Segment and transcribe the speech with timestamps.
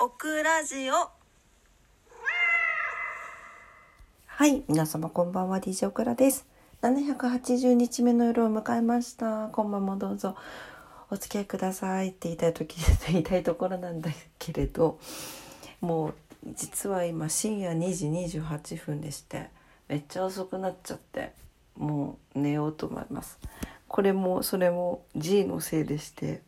[0.00, 1.10] オクラジオ
[4.26, 6.46] はい、皆様こんばんは、DJ オクラです。
[6.82, 9.48] 780日目の夜を迎えました。
[9.48, 10.36] 今晩もどうぞ
[11.10, 12.76] お付き合いくださいって言いたい時
[13.08, 15.00] 言いたいところなんだけれど、
[15.80, 16.14] もう
[16.54, 19.48] 実は今深夜2時28分でして、
[19.88, 21.32] めっちゃ遅くなっちゃって、
[21.76, 23.36] もう寝ようと思います。
[23.88, 26.42] これもそれも G のせいでして。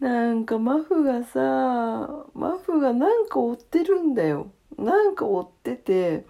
[0.02, 4.50] なんかマフがさマフがなんか追ってるんだよ。
[4.78, 6.24] なんか追ってて。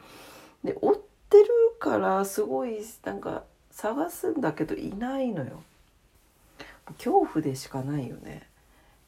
[0.65, 0.95] で追っ
[1.31, 5.63] てるからすごいなんか探すんだけどいないのよ。
[6.99, 8.43] 恐怖でしかないよね。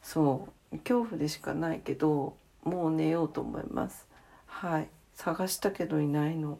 [0.01, 0.77] そう。
[0.77, 4.07] 恐怖でしかないけどもう寝ようと思います。
[4.45, 4.87] はい。
[5.15, 6.57] 探したけどいないの。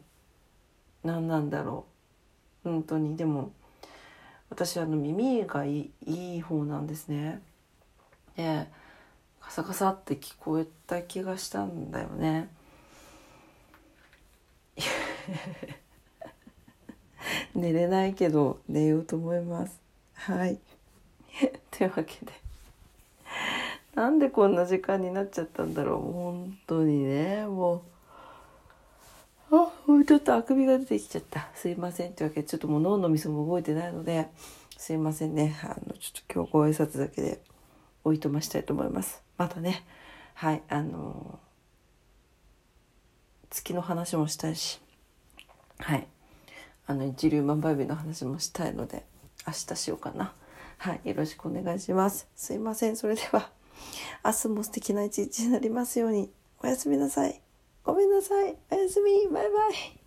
[1.02, 1.86] 何なんだろ
[2.66, 2.68] う。
[2.68, 3.16] 本当に。
[3.16, 3.50] でも
[4.50, 7.40] 私あの耳がいいいい方なんですね。
[8.36, 8.66] で
[9.40, 12.48] カサカサって聞こえた気がしたんだよね。
[17.54, 19.80] 寝れないけど寝ようと思います。
[20.14, 20.58] はい。
[21.70, 22.32] というわけで。
[23.94, 26.12] なんでこんな時間になっちゃったんだろう。
[26.12, 27.46] 本当にね。
[27.46, 27.82] もう。
[29.56, 31.48] あもうちょっとあくびが出てきちゃった。
[31.54, 34.26] すいませんというわけでちょっともう脳のみそも動いてないので
[34.76, 35.56] すいませんね。
[35.62, 37.53] あのちょっと今日ご挨拶だけで。
[38.04, 39.22] おいとましたいと思います。
[39.38, 39.84] またね。
[40.34, 41.38] はいあの
[43.50, 44.80] 月の話もしたいし。
[45.78, 46.06] はい。
[46.86, 49.04] あの一粒万倍日の話もしたいので
[49.46, 50.32] 明日しようかな。
[50.78, 52.28] はいよろしくお願いします。
[52.36, 52.96] すいません。
[52.96, 53.50] それでは
[54.24, 56.30] 明日も素敵な一日になりますように。
[56.62, 57.40] おやすみなさい。
[57.84, 58.56] ごめんなさい。
[58.70, 59.28] おやすみ。
[59.32, 60.03] バイバイ。